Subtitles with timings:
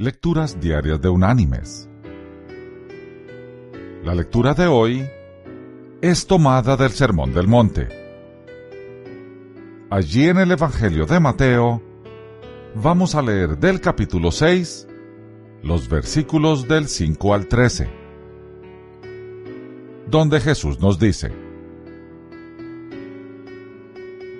[0.00, 1.90] Lecturas Diarias de Unánimes.
[4.04, 5.04] La lectura de hoy
[6.00, 7.88] es tomada del Sermón del Monte.
[9.90, 11.82] Allí en el Evangelio de Mateo
[12.76, 14.86] vamos a leer del capítulo 6
[15.64, 17.90] los versículos del 5 al 13,
[20.06, 21.32] donde Jesús nos dice,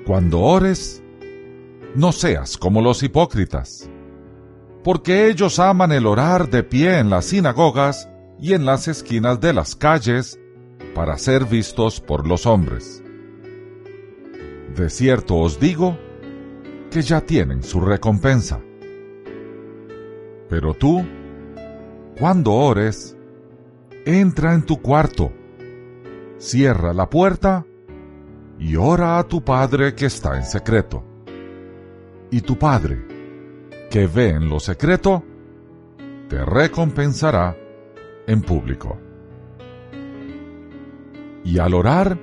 [0.07, 1.03] Cuando ores,
[1.97, 3.91] no seas como los hipócritas
[4.83, 8.09] porque ellos aman el orar de pie en las sinagogas
[8.41, 10.39] y en las esquinas de las calles
[10.95, 13.03] para ser vistos por los hombres.
[14.75, 15.99] De cierto os digo
[16.91, 18.61] que ya tienen su recompensa.
[20.49, 21.05] Pero tú,
[22.19, 23.17] cuando ores,
[24.07, 25.33] entra en tu cuarto,
[26.39, 27.67] cierra la puerta
[28.59, 31.05] y ora a tu Padre que está en secreto.
[32.31, 33.18] Y tu Padre,
[33.91, 35.25] que ve en lo secreto,
[36.29, 37.57] te recompensará
[38.27, 38.99] en público.
[41.45, 42.19] Y al orar,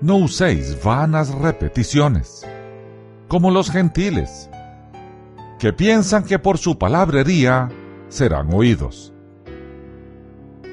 [0.00, 2.44] no uséis vanas repeticiones,
[3.28, 4.50] como los gentiles,
[5.58, 7.68] que piensan que por su palabrería
[8.08, 9.14] serán oídos.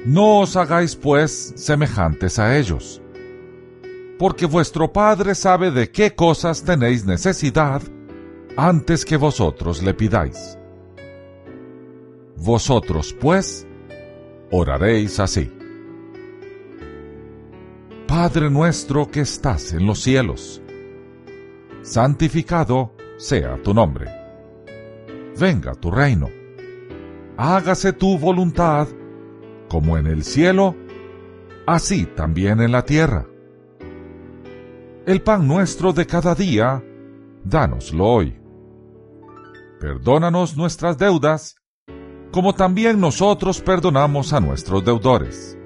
[0.04, 3.00] No os hagáis pues semejantes a ellos,
[4.18, 7.82] porque vuestro Padre sabe de qué cosas tenéis necesidad
[8.62, 10.58] antes que vosotros le pidáis.
[12.36, 13.66] Vosotros, pues,
[14.50, 15.50] oraréis así.
[18.06, 20.60] Padre nuestro que estás en los cielos,
[21.80, 24.10] santificado sea tu nombre.
[25.38, 26.28] Venga tu reino.
[27.38, 28.88] Hágase tu voluntad,
[29.70, 30.76] como en el cielo,
[31.66, 33.26] así también en la tierra.
[35.06, 36.84] El pan nuestro de cada día,
[37.42, 38.39] dánoslo hoy
[39.80, 41.56] Perdónanos nuestras deudas,
[42.32, 45.56] como también nosotros perdonamos a nuestros deudores.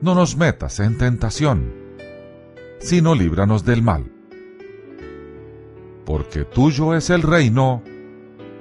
[0.00, 1.74] No nos metas en tentación,
[2.78, 4.12] sino líbranos del mal.
[6.06, 7.82] Porque tuyo es el reino,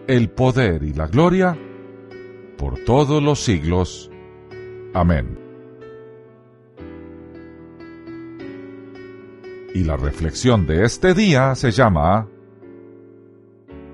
[0.08, 1.56] el poder y la gloria,
[2.58, 4.10] por todos los siglos.
[4.96, 5.38] Amén.
[9.76, 12.28] Y la reflexión de este día se llama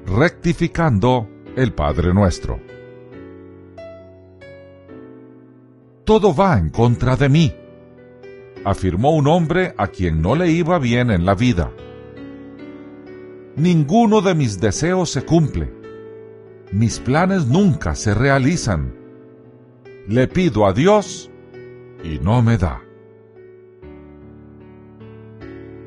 [0.06, 2.60] rectificando el Padre nuestro.
[6.04, 7.54] Todo va en contra de mí,
[8.66, 11.72] afirmó un hombre a quien no le iba bien en la vida.
[13.56, 15.72] Ninguno de mis deseos se cumple.
[16.72, 18.96] Mis planes nunca se realizan.
[20.08, 21.30] Le pido a Dios
[22.04, 22.82] y no me da.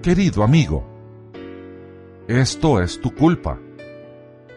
[0.01, 0.87] Querido amigo,
[2.29, 3.59] esto es tu culpa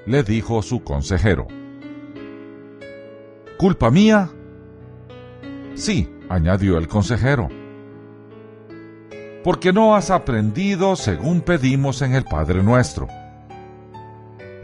[0.09, 1.45] le dijo su consejero.
[3.59, 4.31] ¿Culpa mía?
[5.75, 7.47] Sí, añadió el consejero.
[9.43, 13.07] Porque no has aprendido según pedimos en el Padre nuestro.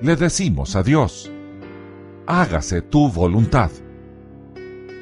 [0.01, 1.31] Le decimos a Dios,
[2.25, 3.69] hágase tu voluntad.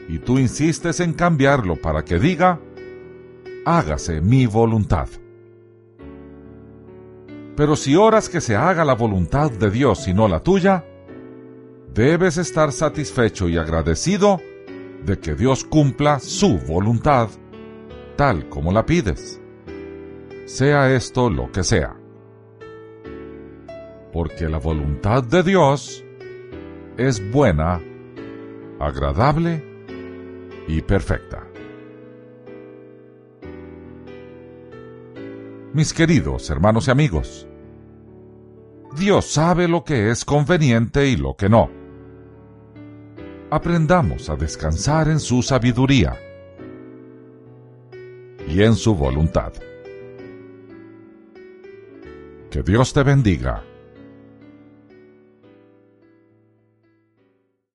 [0.09, 2.59] Y tú insistes en cambiarlo para que diga,
[3.65, 5.07] hágase mi voluntad.
[7.55, 10.85] Pero si oras que se haga la voluntad de Dios y no la tuya,
[11.93, 14.41] debes estar satisfecho y agradecido
[15.05, 17.29] de que Dios cumpla su voluntad
[18.15, 19.41] tal como la pides,
[20.45, 21.95] sea esto lo que sea.
[24.11, 26.03] Porque la voluntad de Dios
[26.97, 27.81] es buena,
[28.79, 29.63] agradable
[30.67, 31.52] y perfecta.
[35.73, 37.47] Mis queridos hermanos y amigos.
[38.95, 41.69] Dios sabe lo que es conveniente y lo que no.
[43.49, 46.15] Aprendamos a descansar en su sabiduría
[48.47, 49.53] y en su voluntad.
[52.51, 53.63] Que Dios te bendiga